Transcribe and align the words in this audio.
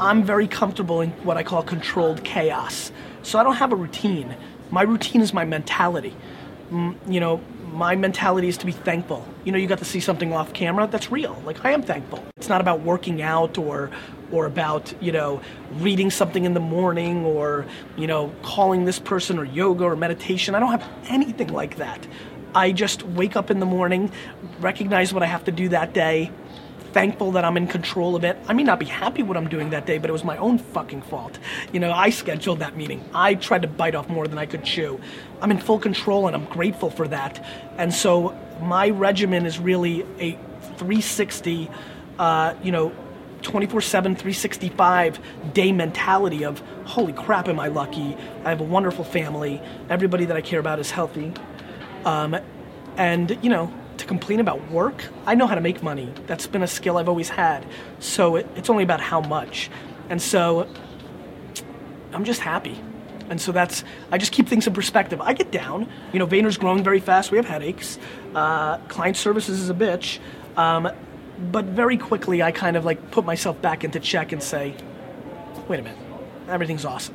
I'm 0.00 0.22
very 0.22 0.46
comfortable 0.46 1.00
in 1.00 1.10
what 1.24 1.36
I 1.36 1.42
call 1.42 1.64
controlled 1.64 2.22
chaos. 2.22 2.92
So 3.24 3.36
I 3.36 3.42
don't 3.42 3.56
have 3.56 3.72
a 3.72 3.74
routine. 3.74 4.36
My 4.70 4.82
routine 4.82 5.20
is 5.20 5.34
my 5.34 5.44
mentality. 5.44 6.14
Mm, 6.70 6.94
you 7.12 7.18
know, 7.18 7.40
my 7.72 7.96
mentality 7.96 8.46
is 8.46 8.56
to 8.58 8.66
be 8.66 8.70
thankful. 8.70 9.26
You 9.44 9.50
know, 9.50 9.58
you 9.58 9.66
got 9.66 9.78
to 9.78 9.84
see 9.84 9.98
something 9.98 10.32
off 10.32 10.52
camera 10.52 10.86
that's 10.86 11.10
real. 11.10 11.42
Like 11.44 11.64
I 11.64 11.72
am 11.72 11.82
thankful. 11.82 12.22
It's 12.36 12.48
not 12.48 12.60
about 12.60 12.82
working 12.82 13.22
out 13.22 13.58
or 13.58 13.90
or 14.30 14.46
about, 14.46 14.94
you 15.02 15.10
know, 15.10 15.40
reading 15.72 16.12
something 16.12 16.44
in 16.44 16.54
the 16.54 16.60
morning 16.60 17.24
or, 17.24 17.66
you 17.96 18.06
know, 18.06 18.32
calling 18.44 18.84
this 18.84 19.00
person 19.00 19.36
or 19.36 19.44
yoga 19.44 19.82
or 19.82 19.96
meditation. 19.96 20.54
I 20.54 20.60
don't 20.60 20.70
have 20.70 20.88
anything 21.08 21.48
like 21.48 21.78
that. 21.78 22.06
I 22.54 22.70
just 22.70 23.02
wake 23.02 23.34
up 23.34 23.50
in 23.50 23.58
the 23.58 23.66
morning, 23.66 24.12
recognize 24.60 25.12
what 25.12 25.24
I 25.24 25.26
have 25.26 25.42
to 25.46 25.50
do 25.50 25.70
that 25.70 25.92
day, 25.92 26.30
thankful 26.92 27.32
that 27.32 27.44
I'm 27.44 27.56
in 27.56 27.66
control 27.66 28.16
of 28.16 28.24
it. 28.24 28.36
I 28.46 28.52
may 28.52 28.62
not 28.62 28.78
be 28.78 28.86
happy 28.86 29.22
what 29.22 29.36
I'm 29.36 29.48
doing 29.48 29.70
that 29.70 29.86
day, 29.86 29.98
but 29.98 30.10
it 30.10 30.12
was 30.12 30.24
my 30.24 30.36
own 30.38 30.58
fucking 30.58 31.02
fault. 31.02 31.38
You 31.72 31.80
know, 31.80 31.92
I 31.92 32.10
scheduled 32.10 32.60
that 32.60 32.76
meeting. 32.76 33.04
I 33.14 33.34
tried 33.34 33.62
to 33.62 33.68
bite 33.68 33.94
off 33.94 34.08
more 34.08 34.26
than 34.26 34.38
I 34.38 34.46
could 34.46 34.64
chew. 34.64 35.00
I'm 35.40 35.50
in 35.50 35.58
full 35.58 35.78
control 35.78 36.26
and 36.26 36.34
I'm 36.34 36.46
grateful 36.46 36.90
for 36.90 37.06
that. 37.08 37.44
And 37.76 37.92
so 37.92 38.36
my 38.60 38.90
regimen 38.90 39.46
is 39.46 39.58
really 39.58 40.02
a 40.18 40.32
360, 40.78 41.70
uh, 42.18 42.54
you 42.62 42.72
know, 42.72 42.92
24 43.42 43.80
7, 43.80 44.16
365 44.16 45.20
day 45.54 45.72
mentality 45.72 46.44
of 46.44 46.60
holy 46.84 47.12
crap, 47.12 47.48
am 47.48 47.60
I 47.60 47.68
lucky? 47.68 48.16
I 48.44 48.50
have 48.50 48.60
a 48.60 48.64
wonderful 48.64 49.04
family. 49.04 49.60
Everybody 49.88 50.24
that 50.24 50.36
I 50.36 50.40
care 50.40 50.58
about 50.58 50.78
is 50.80 50.90
healthy. 50.90 51.32
Um, 52.04 52.36
and, 52.96 53.38
you 53.42 53.50
know, 53.50 53.72
to 53.98 54.06
complain 54.06 54.40
about 54.40 54.70
work, 54.70 55.04
I 55.26 55.34
know 55.34 55.46
how 55.46 55.54
to 55.54 55.60
make 55.60 55.82
money. 55.82 56.12
That's 56.26 56.46
been 56.46 56.62
a 56.62 56.66
skill 56.66 56.96
I've 56.96 57.08
always 57.08 57.28
had. 57.28 57.66
So 57.98 58.36
it, 58.36 58.46
it's 58.56 58.70
only 58.70 58.82
about 58.82 59.00
how 59.00 59.20
much. 59.20 59.70
And 60.08 60.20
so 60.22 60.68
I'm 62.12 62.24
just 62.24 62.40
happy. 62.40 62.80
And 63.28 63.40
so 63.40 63.52
that's, 63.52 63.84
I 64.10 64.18
just 64.18 64.32
keep 64.32 64.48
things 64.48 64.66
in 64.66 64.72
perspective. 64.72 65.20
I 65.20 65.34
get 65.34 65.50
down. 65.50 65.88
You 66.12 66.18
know, 66.18 66.26
Vayner's 66.26 66.56
growing 66.56 66.82
very 66.82 67.00
fast. 67.00 67.30
We 67.30 67.36
have 67.36 67.44
headaches. 67.44 67.98
Uh, 68.34 68.78
client 68.88 69.16
services 69.16 69.60
is 69.60 69.68
a 69.68 69.74
bitch. 69.74 70.18
Um, 70.56 70.90
but 71.52 71.66
very 71.66 71.98
quickly, 71.98 72.42
I 72.42 72.52
kind 72.52 72.76
of 72.76 72.84
like 72.84 73.10
put 73.10 73.24
myself 73.24 73.60
back 73.60 73.84
into 73.84 74.00
check 74.00 74.32
and 74.32 74.42
say, 74.42 74.74
wait 75.68 75.80
a 75.80 75.82
minute, 75.82 75.98
everything's 76.48 76.84
awesome. 76.84 77.14